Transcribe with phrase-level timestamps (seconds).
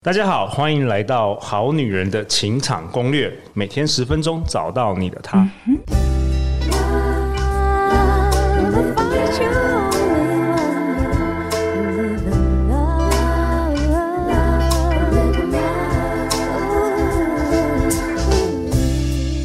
[0.00, 5.38] 大家好，欢迎来到《好女人的情场攻略》，每天十分钟，找到你的他。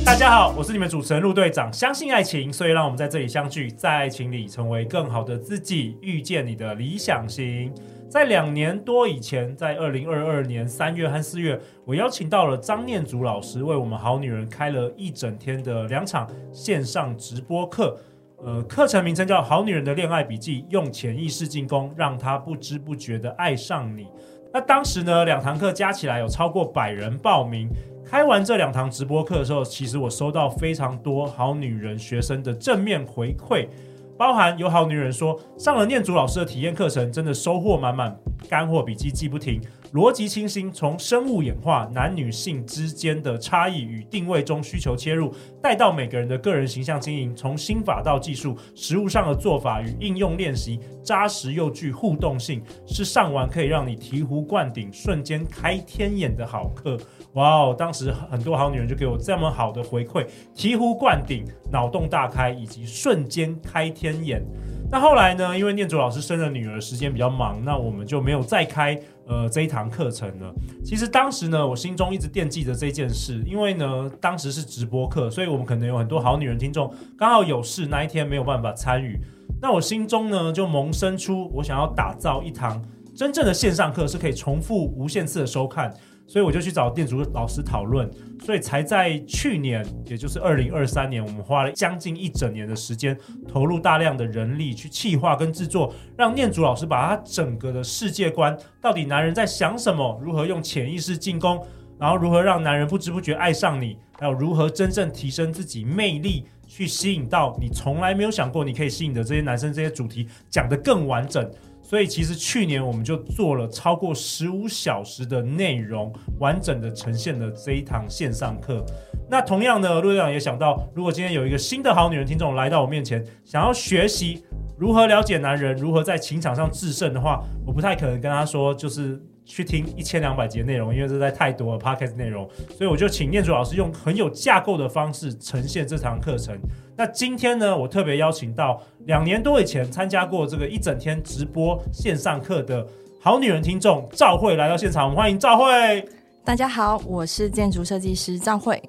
[0.05, 1.73] 大家好，我是你们主持人陆队长。
[1.73, 7.73] 相信爱情，所以让我们在这里相聚，在爱情里成为更好的自己，遇见你的理想型。
[8.14, 17.98] 在两年多以前，在二零二二年三月和四月，我邀请到了张念祖老师，为我们好女人开了一整天的两场线上直播课。
[18.38, 24.05] 呃，课程名称叫《好女人的恋爱笔记》，用潜意识进攻，让她不知不觉的爱上你。
[24.54, 27.68] 那当时呢，两堂课加起来有超过百人报名。
[28.05, 33.68] 开完这两堂直播课的时候，其实我收到非常多好女人学生的正面回馈。
[34.17, 38.16] 包含有好女人说，上了念祖老师的体验课程，真的收获满满，
[38.48, 39.59] 干货笔记记不停，
[39.94, 56.98] 逻辑清晰，从生物演化、男女性之间的差异与定位中需求切入，带到每个人的个人形象经营，从心法到技术，实务上的做法与应用练习，扎实又具互动性，是上完可以让你醍醐灌顶、瞬间开天眼的好课。
[57.34, 57.76] 哇哦！
[57.77, 64.44] 当时很多好女人就给我这么好的回馈，醍醐灌顶、脑洞大开以及瞬间开天眼。
[64.91, 65.57] 那后来呢？
[65.57, 68.95] 因为念祖老师生了女儿，时间比较忙，那我们就没有再开
[69.25, 70.53] 呃这一堂课程了。
[70.85, 79.19] 其实当时呢，我心中一直惦记着这件事，因为呢，当时是直播课，所以我们可能有很多好女人听众刚好有事那一天没有办法参与。
[79.59, 82.79] 那我心中呢，就萌生出我想要打造一堂
[83.16, 85.91] 真正的线上课，是可以重复无限次的收看。
[86.25, 88.09] 所以我就去找念祖老师讨论，
[88.44, 101.63] 所以才在去年，也就是二零二三年，我们花了将近一整年的时间，投入大量的人力去企划跟制作，让念祖老师把他整个的世界观，到底男人在想什么，如何用潜意识进攻，
[102.00, 111.47] 然后如何让男人不知不觉爱上你，还有如何真正提升自己魅力，去吸引到你从来没有想过你可以吸引的这些男生，这些主题讲得更完整。
[111.84, 118.84] 所以其实去年我们就做了超过十五小时的内容，完整的呈现了这一堂线上课。
[119.30, 124.44] 那同样呢，陆队长也想到，如果今天有一个新的好女人听众来到我面前，想要学习
[124.78, 129.22] 如何了解男人，如何在情场上制胜的话，我不太可能跟他说，就是。
[129.46, 136.58] 去听一千两百集的内容，因为这在太多了 podcast 内容，所以我就请念祖老师用很有架构的方式呈现这堂课程。
[136.96, 142.88] 那今天呢，我特别邀请到两年多以前参加过这个一整天直播线上课的
[143.20, 146.08] 好女人听众赵慧来到现场，我们欢迎赵慧。
[146.46, 148.82] 大家好，我是建筑设计师赵慧，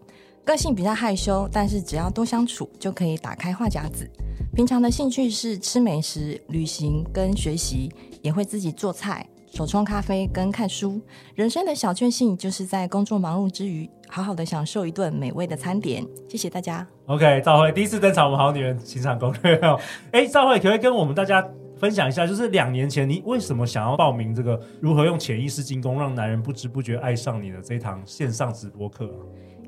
[0.44, 4.08] 个性比较害羞，但是只要多相处就可以打开话匣子。
[4.54, 7.90] 平常的兴趣是吃美食、旅行跟学习，
[8.22, 9.26] 也会自己做菜。
[9.54, 11.00] 手冲咖啡跟看书，
[11.36, 16.04] 人生的小确幸就是在工作忙碌之余，好好的享受一顿美味的餐点。
[16.28, 16.84] 谢谢大家。
[17.06, 19.78] OK，赵慧第一次登场，我们好女人情场攻略哦。
[20.10, 29.08] 哎，赵慧可不可以跟我们大家分享一下，就是两年前你为什么想要报名这个如何用潜意识进攻让男人不知不觉爱上你的这一堂线上直播课？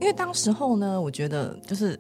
[0.00, 1.96] 因为当时候呢，我觉得就是。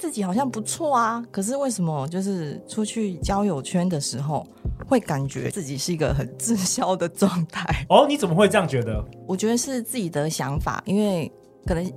[0.00, 4.46] 自己好像不错啊，可是为什么就是出去交友圈的时候，
[4.88, 7.84] 会感觉自己是一个很滞销的状态？
[7.90, 9.04] 哦，你怎么会这样觉得？
[9.26, 11.30] 我觉得是自己的想法，因为
[11.66, 11.92] 可能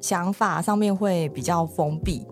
[0.00, 2.26] 想法上面会比较封闭，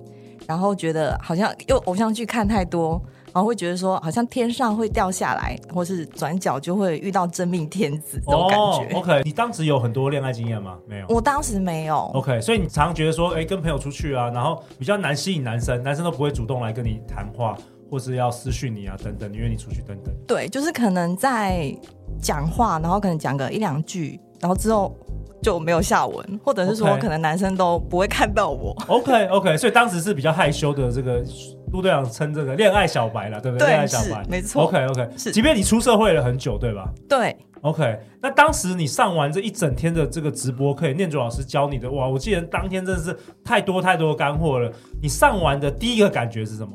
[0.44, 3.00] 然后觉得好像又偶像剧看太多。
[3.36, 8.94] 然后会觉得说，好像天上会掉下来，或是转角就会遇到真命天子这种感觉。
[8.94, 10.78] Oh, OK，你当时有很多恋爱经验吗？
[10.88, 11.96] 没有，我当时没有。
[12.14, 17.54] OK，所以你常常觉得说，哎，跟朋友出去啊，然后比较难吸引男生，男生都不会主动来跟你谈话，
[17.90, 20.14] 或是要私讯你啊，等等，约你出去等等。
[20.26, 21.70] 对，就是可能在
[22.18, 24.96] 讲话，然后可能讲个一两句，然后之后
[25.42, 28.74] 就没有下文，或者是说可能男生都不会看到我。
[28.86, 31.22] OK OK，所以当时是比较害羞的这个。
[31.72, 33.66] 陆队长称这个恋爱小白了，对不对？
[33.66, 34.64] 恋爱小白，没错。
[34.64, 35.32] OK OK，是。
[35.32, 36.88] 即便你出社会了很久，对吧？
[37.08, 37.36] 对。
[37.62, 42.06] OK，那当时你上完这一整天的这个直播课，念祖老师教你的，哇！
[42.06, 44.70] 我记得当天真的是太多太多的干货了。
[45.02, 46.70] 你上完的第一个感觉是什么？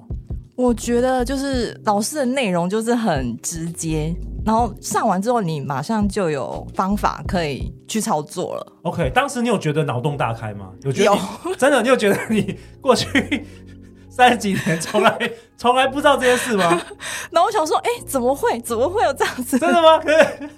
[0.58, 4.14] 我觉得就是老师的内容就是很直接，
[4.46, 8.74] 然后上完之后你马上就有方法可以去操作了。
[8.82, 10.72] OK，当时你有觉得脑洞大开吗？
[10.84, 11.06] 有觉得？
[11.06, 11.56] 有。
[11.58, 13.46] 真的，你有觉得你过去？
[14.12, 15.18] 三十几年从来
[15.58, 16.70] 从来不知道这件事吗？
[17.32, 18.60] 然后我想说，哎、欸，怎么会？
[18.60, 19.58] 怎么会有这样子？
[19.58, 19.98] 真的吗？
[20.00, 20.50] 可 是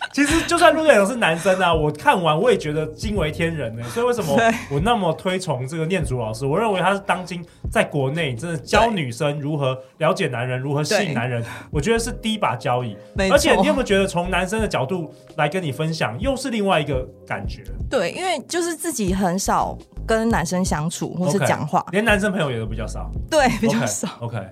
[0.12, 3.82] 其实就算陆队长是男生啊，我看完我也觉得惊为天人呢。
[3.90, 4.36] 所以为什么
[4.70, 6.46] 我那么推崇这个念祖老师？
[6.46, 12.96] 我认为他是当今在国内真的教女生如何了解男人、如何吸引男人，我觉得是第一把交椅。
[13.30, 17.62] 而且你有没有觉得从男生的角度来跟你分享，又是另外一个感觉？
[17.90, 23.10] 对，因为就是自己很少跟男生相处或是讲话，连男生朋友也都比较少。
[23.30, 24.08] 对，比较少。
[24.20, 24.36] OK。
[24.36, 24.46] okay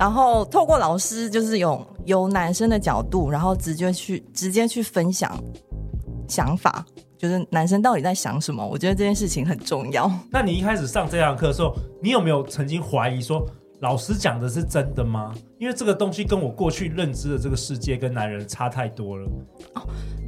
[0.00, 5.30] 然后透过老师，就是用由男生的角度，然后直接去直接去分享
[6.26, 6.82] 想法，
[7.18, 8.66] 就是男生到底在想什么？
[8.66, 10.10] 我觉得这件事情很重要。
[10.32, 13.46] 那你一开始上这堂课的时候，你有没有曾经怀疑说，
[13.80, 15.34] 老师讲的是真的吗？
[15.58, 19.28] 因为这个东西跟我过去认知的这个世界跟男人差太多了。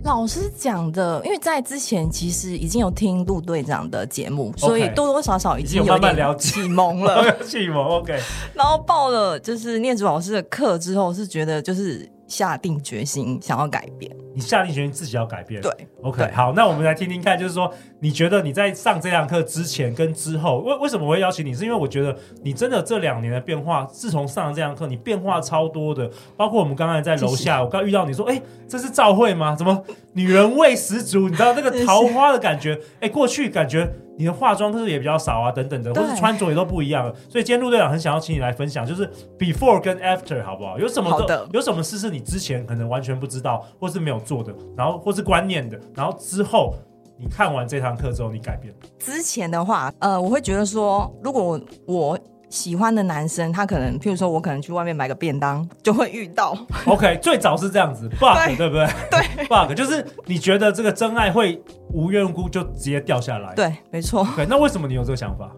[0.05, 8.19] 老师讲的，因为在之前其实已经有听陆队长的节目所以多多少少已经有点启蒙了， 启蒙 OK。
[8.55, 12.09] 然后报了就是念祖老师的课之后，是觉得就是。
[12.33, 15.61] 下定决心想要改变，你下定决心自己要改变。
[15.61, 15.71] 对
[16.01, 17.71] ，OK，对好，那我们来听听看，就是说，
[18.01, 21.53] 你觉得你在上这堂课之前跟之后，为为什么我会邀请你？
[21.53, 26.11] 是因为我觉得你真的这两年的变化，自从上了这堂课，你变化超多的。
[26.35, 29.55] 包括我们刚才在楼下，我刚遇到你说，哎、欸，这是赵慧吗？
[29.55, 31.29] 怎么女人味十足？
[31.29, 32.73] 你知道那个桃花的感觉？
[32.95, 33.93] 哎、欸，过去感觉。
[34.19, 35.51] 你的化妆是不是也比较少啊？
[35.51, 37.15] 等等的，或是穿着也都不一样了。
[37.29, 40.79] 所以今天陆队长很想要请你来分享，就是 before 跟 after 好不好？
[40.79, 41.49] 有什么的？
[41.53, 46.75] 有什么事是你之前可能完全不知道，或是没有做的，然后或是观念的，然后之后
[47.19, 48.75] 你看完这堂课之后你改变。
[48.99, 52.19] 之前的话，呃，我会觉得说，如果我。
[52.53, 56.55] 喜欢的男生，他可能，譬如说，我可能去外面买个便当，就会遇到。
[56.85, 58.87] OK，最早是这样子，bug 对，对不对？
[59.11, 61.63] 对， bug 就是你觉得这个真爱会
[61.95, 63.55] 无缘无故就直接掉下来。
[63.55, 64.27] 对，没错。
[64.37, 65.51] 对，那为什么你有这个想法？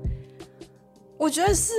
[1.24, 1.72] 我觉得是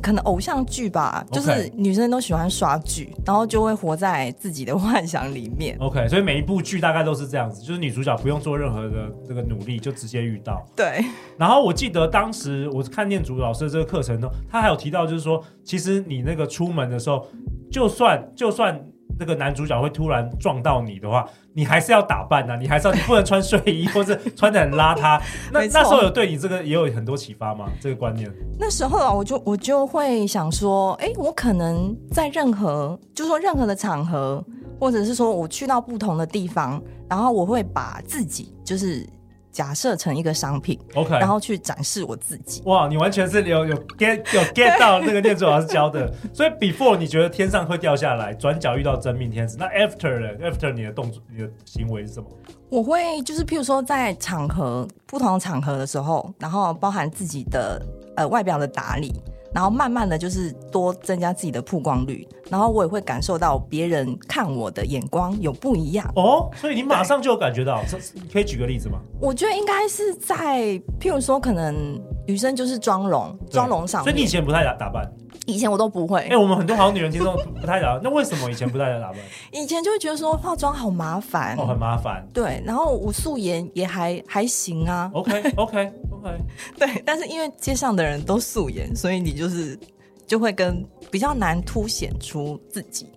[0.00, 5.76] 可能偶像剧吧.就是女生都喜欢刷剧，然后就会活在自己的幻想里面。
[5.80, 10.64] OK，所以每一部剧大概都是这样子，就是女主角不用做任何的这个努力，就直接遇到。
[10.76, 11.04] 对。
[11.36, 17.26] 然后我记得当时我看念祖老师的这个课程呢，他还有提到，就是说，其实你那个出门的时候，
[17.72, 18.80] 就算就算
[19.18, 21.28] 那个男主角会突然撞到你的话。
[21.54, 25.20] 你还是要打扮呐、啊，你还是要，你不能穿睡衣或者穿的很邋遢。
[25.52, 27.66] 那那时候有对你这个也有很多启发吗？
[27.78, 28.32] 这个观念？
[28.58, 34.42] 那时候啊，我就我就会想说，哎、欸，我可能在任何，就是说任何的场合，
[34.80, 39.06] 或者是说我去到不同的地方，然后我会把自己就是。
[39.52, 42.62] 假设成一个商品，OK，然后去展示我自己。
[42.64, 46.12] 哇，你完全是有有 get 有 get 到那个念珠老师教的。
[46.32, 49.56] 所以 before 你觉得天上会掉下来，转角遇到真命天子。
[49.60, 52.26] 那 after 呢？after 你的动作、你的行为是什么？
[52.70, 57.80] 我会就是譬如说在场合不同的场合的时候，然后包含自己的
[58.16, 59.12] 呃外表的打理。
[59.54, 67.98] 然后慢慢的就是多增加自己的曝光率，然后我也会感受到别人看我的眼光有不一样哦，所以你马上就有感觉到，这
[68.32, 68.98] 可以举个例子吗？
[69.20, 70.60] 我觉得应该是在
[71.00, 75.10] 譬如说，可能女生就是妆容，妆容上，所以你以前不太打打扮。
[75.44, 79.16] 以前我都不会，哎、欸，我们很多好女人听众不太打扮，那为什么以前不太打扮？
[79.50, 82.24] 以前就会觉得说化妆好麻烦，哦，很麻烦。
[82.32, 85.10] 对，然后我素颜也还还行啊。
[85.12, 86.38] OK OK OK。
[86.78, 89.78] 对，但是因为街上的人都素颜，所以你就是
[90.26, 93.08] 就会跟比较难凸显出自己。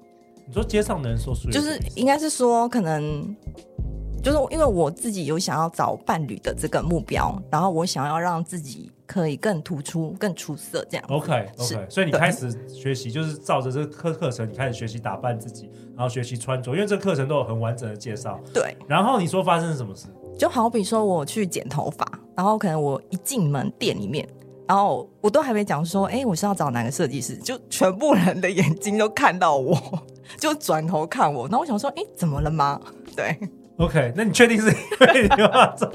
[0.48, 3.36] 你说街上的人说素颜，就是应该是说可能。
[4.24, 11.06] 就是因为我自己有想要找伴侣的这个目标，然后我想要让自己可以更突出、更出色，这样。
[11.10, 18.40] OK OK，所以你开始学习，就是照着这个课课程，你开始学习打扮自己，然后学习穿着，因为这个课程都有很完整的介绍。
[18.52, 18.76] 对。
[18.88, 20.08] 然后你说发生了什么事？
[20.40, 24.28] 就好比说我去剪头发，然后可能我一进门店里面，
[24.68, 29.78] 然后我都还没讲说，哎，我是要找哪个设计师，就全部人的眼睛都看到我，
[30.38, 32.80] 就转头看我，然后我想说，哎，怎么了吗？
[33.16, 33.38] 对。
[33.78, 35.92] OK，那你确定是因为你化妆？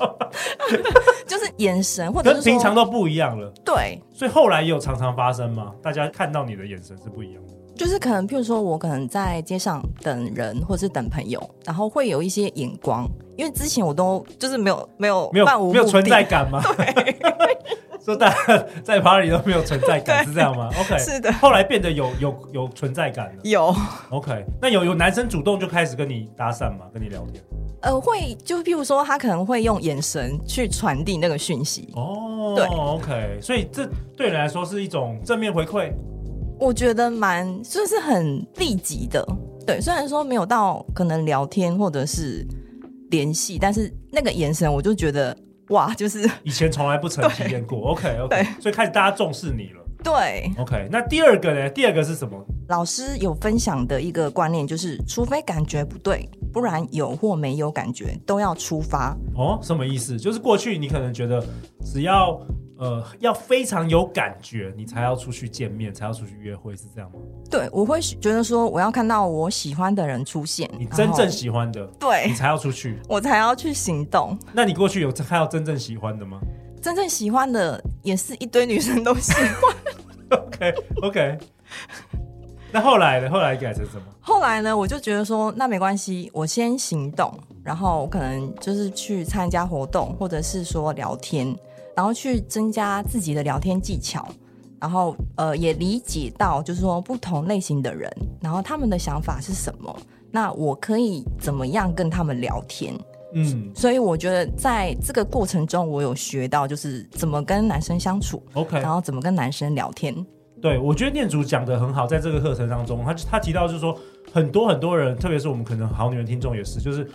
[1.26, 3.50] 就是眼神，或者跟平常都不一样了。
[3.64, 5.73] 对，所以后来也有常常发生吗？
[5.82, 7.54] 大家看到你的眼神是不一样的。
[7.81, 13.09] 就是可能，譬如说我可能在街上等人，或是等朋友，然后会有一些眼光，
[13.39, 16.61] 因为之前我都就是没有没有没有没有存在感嘛？
[16.77, 17.17] 对，
[18.05, 21.33] 说大家 在 party 都没有存在感是这样吗？OK，是的。
[21.33, 23.75] 后来变得有有有存在感了，有。
[24.11, 26.85] OK，那有有男生主动就开始跟你搭讪吗？
[26.93, 27.43] 跟你聊天？
[27.81, 31.89] 呃，会就譬如说，他可能会用眼神去传递那个讯息。
[31.95, 35.91] 哦，对，OK，所以这对你来说是一种正面回馈。
[36.61, 39.26] 我觉得蛮就是很立即的，
[39.67, 42.47] 对，虽然说没有到可能聊天或者是
[43.11, 45.37] 联系，但是那个眼神我就觉得
[45.71, 47.93] 哇，就是 以前从来不曾体验过。
[47.93, 49.81] OK OK，对所以开始大家重视你了。
[50.02, 50.88] 对，OK。
[50.90, 51.69] 那第二个呢？
[51.69, 52.43] 第二个是什么？
[52.69, 59.14] 老师有分享的一个观念就是，除非感觉不对，不然有或没有感觉都要出发。
[59.35, 60.17] 哦，什么意思？
[60.19, 61.45] 就是过去你可能觉得
[61.85, 62.40] 只要
[62.81, 67.19] 呃要非常有感觉，你才要出去见面，才要出去约会，是这样吗？
[67.51, 74.37] 对，我会觉得说我要看到我喜欢的人出现，你真正喜欢的，对，你才要出去，我才要去行动。
[74.53, 76.41] 那你过去有看到真正喜欢的吗？
[76.81, 79.77] 真正喜欢的也是一堆女生都喜欢。
[80.31, 81.39] OK OK。
[82.73, 83.29] 那后来呢？
[83.29, 84.03] 后来改成什么？
[84.21, 84.75] 后来呢？
[84.75, 91.53] 我就觉得说，那没关系，我先行动，然后可能就是去参加活动，或者是说聊天，
[91.97, 94.28] 然后去增加自己的聊天技巧，
[94.80, 99.94] 然后呃，也理解到就是说不同类型的人，然后他们的想法是什么，
[100.30, 102.94] 那我可以怎么样跟他们聊天？
[103.32, 110.14] 嗯，所以我觉得在这个过程中，我有学到就是怎么跟男生相处，OK，然后怎么跟男生聊天。
[110.61, 113.97] 对，我觉得念祖讲的很好，在这个课程当中，他他提到就是说，
[114.32, 117.09] 很多很多人，特别是我们可能好女人听众也是，就是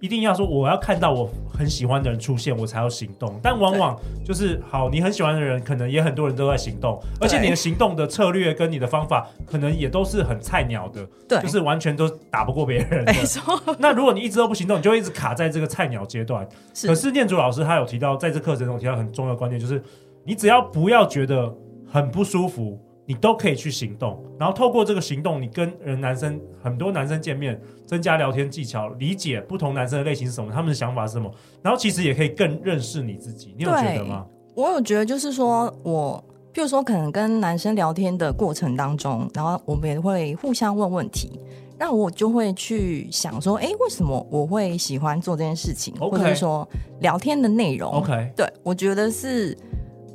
[0.00, 3.38] 一定要说我要看到我很喜欢的人出现，我才要行动。
[3.42, 13.12] 但往往就是好，你很喜欢的人，可能也很多人都在行动，而且你的行动的策略跟你的方法，可能也都是很菜鸟的，对，就是完全都打不过别人的。
[13.12, 13.60] 没错。
[13.78, 16.48] 那如果你一直都不行动，你就一直卡在这个菜鸟阶段。
[16.72, 16.86] 是。
[16.86, 19.82] 可是念祖老师他有提到，在这课程中提到很重要的观念，就是
[20.24, 21.52] 你只要不要觉得
[21.90, 22.78] 很不舒服。
[23.08, 33.54] 你都可以去行动，然后透过这个行动，你跟人男生很多男生见面，增加聊天技巧，理解不同男生的类型是什么，他们的想法是什么，然后其实也可以更认识你自己。
[33.56, 34.26] 你有觉得吗？
[34.54, 36.22] 我有觉得，就是说我，
[36.52, 41.40] 譬如说，可能跟男生聊天的过程当中，然后我们也会互相问问题，
[41.78, 46.68] 那我就会去想说，哎，为什么我会喜欢做这件事情.或者说
[47.00, 49.56] 聊天的内容？OK，对，我觉得是。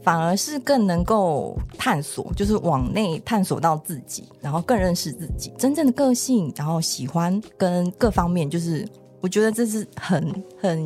[0.03, 8.87] 反而是更能够探索，就是往内探索到自己，然后更认识自己真正的个性，然后喜欢跟各方面，就是
[9.21, 10.79] 我觉得这是很很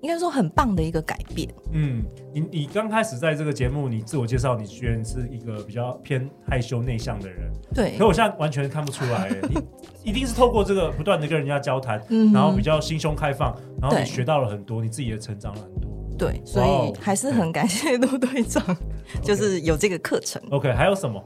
[0.00, 1.48] 应该说很棒的一个改变。
[1.72, 9.60] 嗯，你你刚开始在这个节目，你自我介绍，你居然是一个比较偏害羞内向的人，对，可我现在完全看不出来，你
[10.04, 15.90] 一定是透过这个不断的跟人家交谈，嗯，然后比较心胸开放，然后你学到了很多，你自己也成长了很多。
[16.18, 18.76] 对，所以还是很感谢陆队长
[19.22, 20.40] 就是有这个课程。
[20.50, 21.22] OK，还有什么？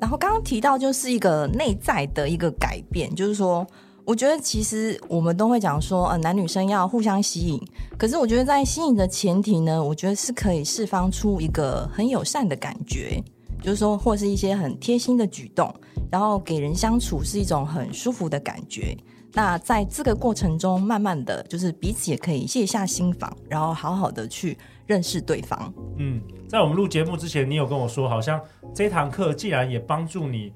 [0.00, 3.66] 然后刚刚提到就是一个内在的一个改变，就是说，
[4.04, 7.60] 我觉得其实我们都会讲说，呃，男女生要互相吸引。
[7.96, 13.22] 可是我觉得在吸引的前提呢，我觉得是可以释放出一个很友善的感觉，
[13.62, 15.72] 就是说，或是一些很贴心的举动，
[16.10, 18.96] 然后给人相处是一种很舒服的感觉。
[19.34, 25.72] 那在这个过程中，慢慢的就是彼此也可以卸下心防，然后好好的去认识对方。
[25.98, 28.40] 嗯，在我们录节目之前，你有跟我说，好像
[28.74, 30.52] 这堂课既然也帮助你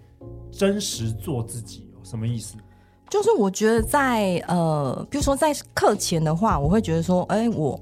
[0.51, 2.57] 真实做自己，什么意思？
[3.09, 7.81] 就是我觉得在呃，比如说在课前的话，我会觉得说，哎，我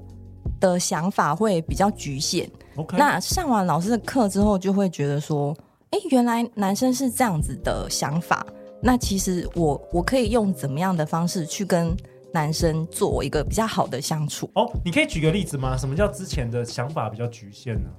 [0.59, 2.49] 的想法会比较局限。
[2.75, 5.53] OK，那上完老师的课之后，就会觉得说，
[5.89, 8.45] 哎，原来男生是这样子的想法。
[8.85, 11.91] 那其实我我可以用怎么样的方式去跟
[12.31, 14.47] 男生做一个比较好的相处？
[14.53, 15.75] 哦，你可以举个例子吗？
[15.75, 17.89] 什么叫之前的想法比较局限呢？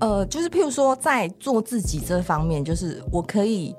[0.00, 3.74] 呃，就是譬如说在做自己这方面，就是我可以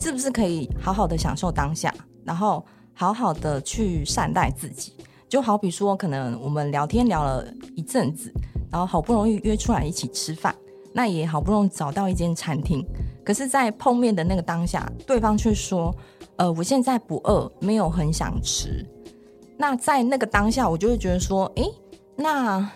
[0.00, 1.94] 是不是可以好好的享受当下，
[2.24, 4.94] 然后好好的去善待自己？
[5.28, 8.32] 就好比说，可能我们聊天聊了一阵子，
[8.70, 10.54] 然后好不容易约出来一起吃饭。
[10.94, 12.84] 那也好不容易找到一间餐厅，
[13.24, 15.94] 可是，在碰面的那个当下，对方却说
[16.36, 18.84] ：“呃，我现在不饿，没有很想吃。”
[19.56, 21.70] 那在那个当下，我就会觉得说：“诶，
[22.16, 22.70] 那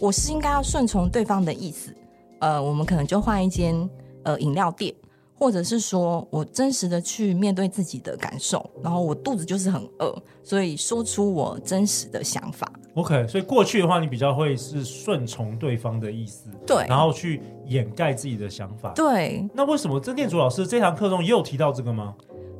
[0.00, 1.94] 我是应该要顺从对方的意思，
[2.40, 3.88] 呃，我们可能就换一间
[4.22, 4.94] 呃饮料店。”
[5.36, 12.72] 或者是说我真实的去面对自己的感受，然后我肚子就是很饿，所以说出我真实的想法。
[12.94, 18.92] OK，所以过去的话，你比较会是顺从对方的意思，对，然后去掩盖自己的想法。
[18.94, 22.14] 对，那为什么这念祖老师这堂课中也有提到这个吗？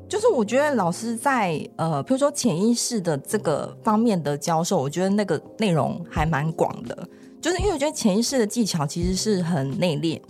[0.08, 7.08] 就是我觉得老师在呃，比如说潜意识的这个方面的教授，我觉得那个内容还蛮广的。
[7.40, 10.20] 就是因为我觉得潜意识的技巧其实是很内敛，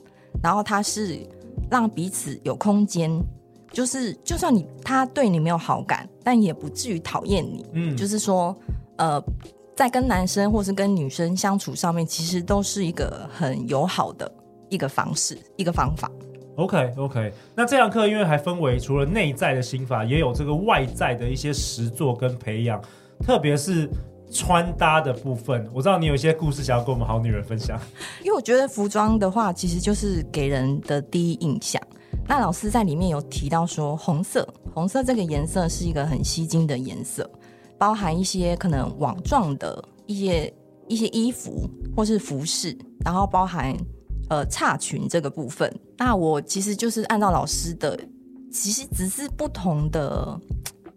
[0.42, 1.18] 然后它是。
[1.70, 3.11] 让彼此有空间，
[3.73, 7.64] 就是就算你他对你没有好感，但也不至于讨厌你。
[7.73, 8.54] 嗯，就是说，
[8.96, 9.20] 呃，
[9.76, 14.31] 在跟男生或是跟女生相处上面，其实都是一个很友好的
[14.69, 16.11] 一个方式，一个方法。
[16.57, 22.81] OK OK，那这堂课因为还分为除了内在的心法，也有这个外在的一些实作跟培养，
[23.26, 23.90] 特别是
[24.31, 27.76] 穿搭的部分，我知道你有一些故事想要跟我们好女人分享。
[28.23, 31.83] 因为我觉得服装的话，其实就是给人的第一印象。
[32.28, 37.28] 那老师在里面有提到说，红色，红色这个颜色是一个很吸睛的颜色，
[37.78, 40.54] 包含一些可能网状的一些
[40.88, 43.76] 一些衣服或是服饰，然后包含
[44.28, 45.73] 呃差裙这个部分。
[45.97, 47.99] 那我其实就是按照老师的，
[48.52, 50.40] 其实只是不同的。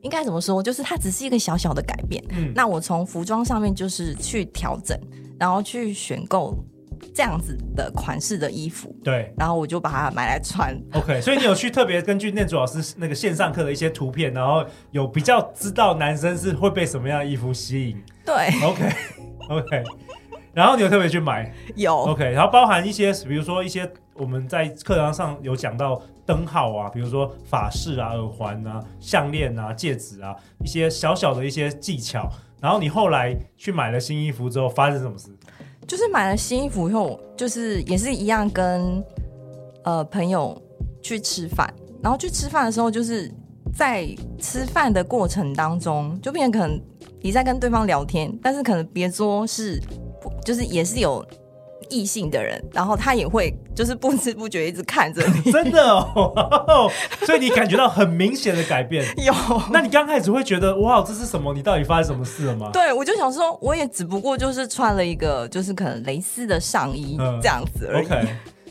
[0.04, 0.62] 应该怎么说？
[0.62, 2.24] 就是它只是一个小小的改变。
[2.30, 4.98] 嗯，那我从服装上面就是去调整，
[5.38, 6.56] 然后去选购
[7.14, 8.96] 这样子的款式的衣服。
[9.04, 10.78] 对，然后我就把它买来穿。
[10.94, 18.04] OK，所以你有去特别根据念祖老师那个线上课的一些图片，然后有比较知道男生是会被什么样的衣服吸引。
[18.26, 18.92] 对，OK，OK。
[19.50, 19.84] okay, okay.
[20.54, 21.54] 然后你有特别去买？
[21.76, 21.96] 有。
[21.96, 26.02] OK，然后包含一些，比如说一些我们在课堂上有讲到。
[26.28, 32.30] 灯号啊，比如说法式啊、耳环啊、项链啊、戒指啊，一些小小的一些技巧。
[32.60, 35.30] 然后你后来去买了新衣服之后，发生什么事？
[35.88, 39.04] 就是买了新衣服以后，就是也是一样跟
[39.84, 40.62] 呃朋友
[41.02, 43.32] 去吃饭，然后去吃饭的时候，就是
[43.74, 44.08] 在
[44.40, 46.82] 吃饭的过程当中，就变成可能
[47.22, 49.82] 你在跟对方聊天，但是可能别桌是
[50.44, 51.26] 就是也是有。
[51.90, 56.90] 异性的人，然后他也会就是不知不觉一直看着你， 真的哦，
[57.26, 59.06] 所以你感觉到很明显的改变。
[59.24, 59.34] 有，
[59.72, 61.54] 那你刚开始会觉得哇，这是什么？
[61.54, 62.70] 你到底发生什么事了吗？
[62.74, 68.06] 对，我就想说，我也只不过就是穿了一个就是可能蕾丝的上衣这样子而已。
[68.06, 68.28] OK，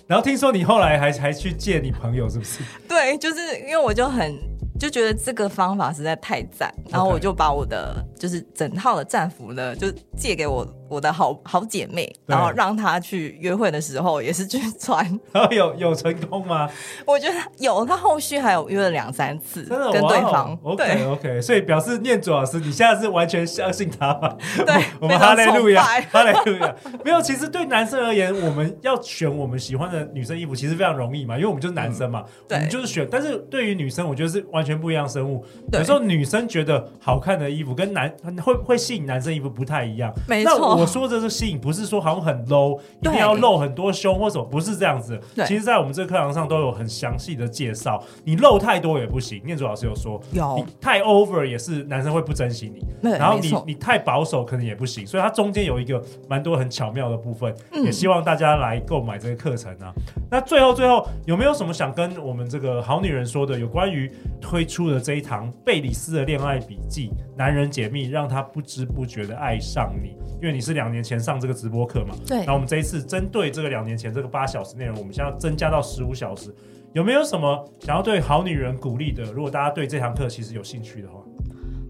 [0.06, 2.60] 然后听说你后来还还去借你朋友，是不是？
[2.88, 4.34] 对，就是因为我就很。
[4.78, 15.04] 就觉得这个方法实在太赞，然后我就把我的就是整套的战服呢，就借给我我的好好姐妹，然后让她去约会的时候也是去穿。
[15.32, 16.68] 然后有有成功吗？
[17.06, 20.58] 我觉得有，她后续还有约了两三次，真的跟对方。
[20.62, 24.36] OK OK，所以表示念祖老师，你现在是完全相信他吗？
[24.66, 26.74] 对，我们哈雷路亚，哈雷路亚。
[27.04, 33.06] 没有，其实对男生而言，我们要选我们喜欢的女生衣服，其实非常容易嘛，因为我们就是男生嘛，嗯、我们就是选。
[33.10, 35.44] 但是对于女生，我觉得是完全不一样生物。
[35.72, 38.12] 有时候女生觉得好看的衣服跟男
[38.42, 40.12] 会会吸引男生衣服不太一样。
[40.28, 40.75] 没错。
[40.76, 45.20] 那我说的是吸引，不是说好像很 low，一定要露很多胸或什么，不是这样子。
[45.46, 48.02] 其实，在我们这个课堂上都有很详细的介绍。
[48.24, 50.56] 你露太多也不行，念祖老师有说，有。
[50.56, 52.84] 你太 over 也是男生会不珍惜你。
[53.10, 59.92] 然后你你太保守可能也不行，所以它中间有一个蛮多很巧妙的部分，嗯、也希望大家来购买这个课程啊。
[60.30, 63.56] 那最后最后有没有什么想跟我们这个好女人说的？
[63.56, 70.14] 有关于推出的这一堂贝里斯的恋爱笔记，男人解密，让他不知不觉的爱上你。
[70.42, 72.44] 因为你是两年前上这个直播课嘛，对。
[72.44, 76.54] 那我们这一次针对这个两年前这个八小时内容，我们现在要增加到十五小时。
[76.92, 79.22] 有没有什么想要对好女人鼓励的？
[79.32, 81.20] 如果大家对这堂课其实有兴趣的话，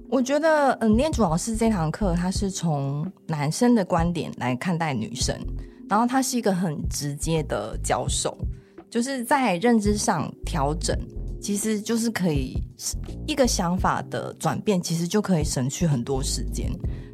[0.08, 5.34] 我觉得，嗯，念祖老师这堂课他是从男生的观点来看待女生。
[5.88, 8.36] 然后他是一个很直接的教授，
[8.90, 10.98] 就是在认知上调整，
[11.40, 12.60] 其实就是可以
[13.24, 16.68] 一个想法的转变，其实就可以省去很多时间。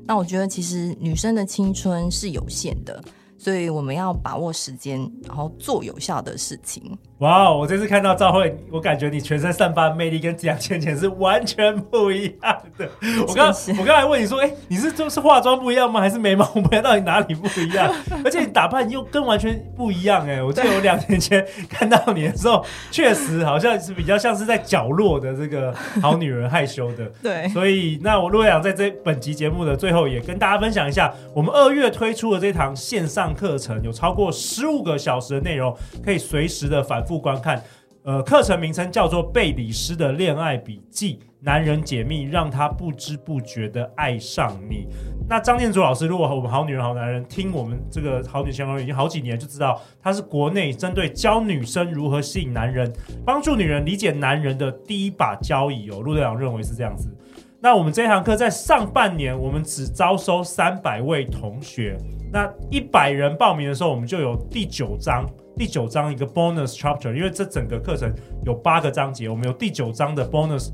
[0.07, 3.03] 那我觉得，其实女生的青春是有限的。
[3.39, 6.97] 所以我们要把握时间，然后做有效的事情。
[7.23, 12.89] 哇！Wow, 我这次看到赵慧，我感觉你全身散发的魅力跟两年前是完全不一样的。
[13.27, 13.47] 我刚
[13.79, 16.01] 我刚才问你说，哎、欸，你是就是化妆不一样吗？
[16.01, 16.83] 还是眉毛不一样？
[16.83, 17.89] 到底哪里不一样？
[18.25, 20.43] 而且你打扮又跟完全不一样哎！
[20.43, 27.07] 我记得我两年前看到你的时候， 确实好像是比较像是在角落的这个好女人，害羞的。
[27.23, 27.49] 对。
[27.51, 33.33] 所以，那我陆阳在这本集节目的最后，也跟大家分享一下，我们二月推出的这堂线上。
[33.33, 37.63] 课程有超过十五个小时的内容，可以随时的反复不观看。
[38.05, 44.89] 呃，课程名称叫做《贝里斯的恋爱笔记》，男人解密，让他不知不觉的爱上你。
[45.29, 52.93] 那张念祖老师，如果我们好女人好男人听我们这个好女相关已经好几年，就知道他是国内针对教女生如何吸引男人、
[53.25, 56.01] 帮助女人理解男人的第一把交椅哦。
[56.01, 57.09] 陆队长认为是这样子。
[57.61, 61.97] 那我们这堂课在上半年，我们只招收三百位同学。
[62.33, 65.25] 那一百人报名的时候，我们就有第九章，
[65.57, 68.13] 第九章一个 bonus chapter，因为这整个课程
[68.45, 70.71] 有八个章节，我们有第九章的 bonus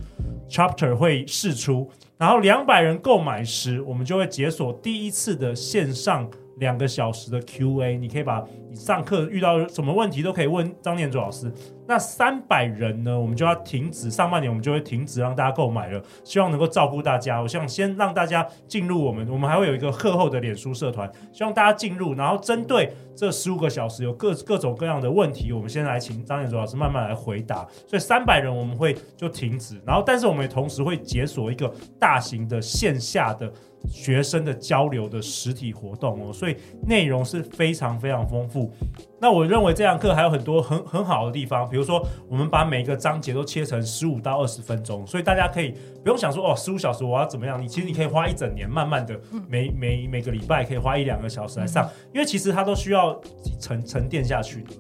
[0.49, 1.88] chapter 会试出。
[2.17, 7.97] 然后两百人购买时，我们就会解锁第一次的线上两个小时的 Q&A。
[7.97, 11.53] 你可以把你上课遇到什么问题都可以问张念祖老师。
[11.88, 17.40] 那三百人呢，我们就要停止，上半年我们就会停止让大家购买了，希望能够照顾大家。
[17.40, 27.66] 我希望先让大家进入我们，我们还会有一个课后的脸书社团，希望大家进入，然后针对这十五个小时有各各种各样的问题，我们先来请张彦祖老师慢慢来回答。
[27.87, 33.51] 所以三百人我们会就停止，然后但是我们也同时会解锁一个大型的线下的。
[33.87, 38.74] 学生的交流的实体活动哦，所以内容是非常非常丰富。
[39.20, 47.61] 那我认为这堂课还有很多很很好的地方，比如说我们把每一个章节都切成十五到二十分钟，所以大家可以不用想说哦，十五小时我要怎么样？
[47.61, 53.20] 你其实你可以花一整年，慢慢的每每每个礼拜可以花一两个小时来上，因为其实它都需要
[53.61, 54.70] 沉沉淀下去的。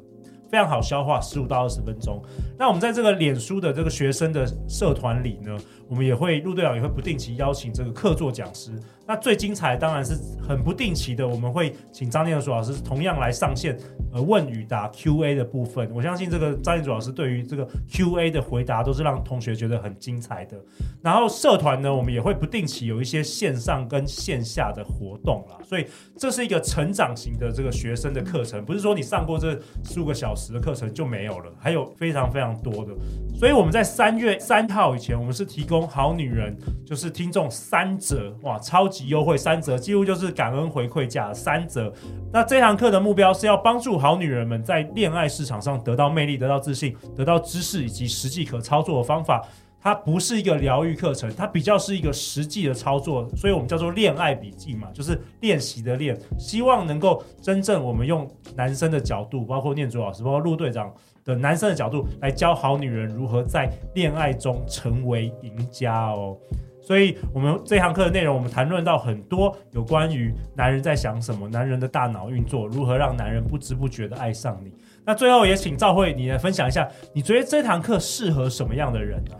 [0.50, 2.22] 非常好消化，十五到二十分钟。
[2.58, 5.54] 那我们在这个脸书的这个学生的社团里呢，
[5.88, 8.70] 我们也会陆队长也会不定期邀请这个客座讲师。
[9.06, 10.14] 那最精彩当然是
[10.46, 13.74] 很不定期的，我们会请张念祖老师同样来上线，
[14.12, 15.90] 呃，问与答 Q&A 的部分。
[15.94, 20.58] 我相信这个张念祖老师对于这个 Q&A 的回答都是让同学觉得很精彩的。
[21.00, 25.56] 然后社团呢，我们也会不定期有一些线上跟线下的活动啦。
[25.64, 25.86] 所以
[26.18, 32.92] 这是一个成长型的这个学生的课程，不是说你上过这十五个小时的课程就没有了，还有非常非常多的。
[33.34, 39.08] 所以我们在三月三号以前，我们是提供好女人，就是听众三折哇，超级。
[39.08, 41.90] 优惠三折，几乎就是感恩回馈价三折。
[42.30, 49.42] 那这堂课的目标是要帮助好女人们在恋爱市场上得到魅力、得到自信、得到知识以及实际可操作的方法。
[49.80, 56.18] 它不是一个疗愈课程，它比较是一个实际的操作，所以我们叫做恋爱笔记嘛，就是练习的练。
[56.36, 60.92] 希望能够真正我们用男生的角度，包括念祖老师，包括陆队长
[61.28, 66.36] 的男生的角度来教好女人如何在恋爱中成为赢家哦。
[66.80, 74.72] 所以，我们这堂课的内容，我们谈论到很多有关于男人在想什么，男人的大脑运作，如何让男人不知不觉的爱上你。
[75.04, 79.32] 那最后也请赵慧你来分享一下，你觉得这堂课适合什么样的人呢？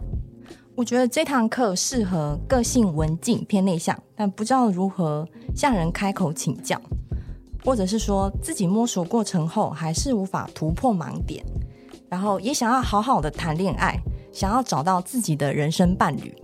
[0.75, 6.79] 我觉得这堂课适合个性文静偏内向，但不知道如何向人开口请教，
[7.65, 11.43] 或者是说自己摸索过程后还是无法突破盲点，
[12.11, 13.99] 然后也想要好好的谈恋爱，
[14.33, 16.35] 想要找到自己的人生伴侣。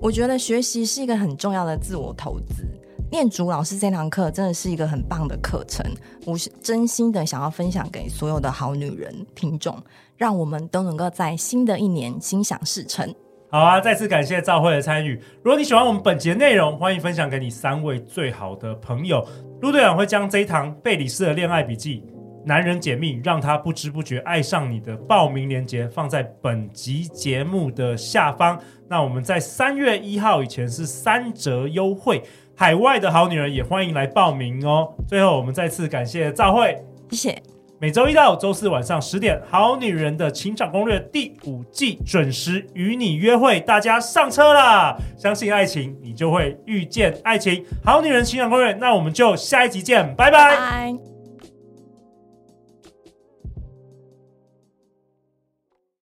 [0.00, 2.66] 我觉得学习是一个很重要的自我投资。
[3.10, 5.84] 念祖老师这堂课真的是一个很棒的课程，
[6.26, 9.76] 我是真心的想要分享给所有的好女人听众，
[10.16, 13.14] 让我们都能够在新的一年心想事成。
[13.50, 15.14] 好啊，再次感谢赵慧的参与。
[15.44, 19.24] 如果你喜欢我们本节内容，欢迎分享给你三位最好的朋友。
[19.60, 22.02] 陆队长会将这一堂贝里斯的恋爱笔记。
[22.44, 28.58] 男人解密，让他不知不觉爱上你的报名链接放在本集节目的下方。
[28.88, 32.22] 那我们在三月一号以前是三折优惠，
[32.54, 34.92] 海外的好女人也欢迎来报名哦。
[35.08, 36.78] 最后，我们再次感谢赵慧，
[37.10, 37.42] 谢谢。
[37.80, 44.96] 每周一到周四晚上十点，《好女人的情场攻略》第五季准时与你约会，大家上车啦！
[45.18, 47.62] 相信爱情，你就会遇见爱情。
[47.84, 51.13] 好女人情场攻略，那我们就下一集见，拜拜。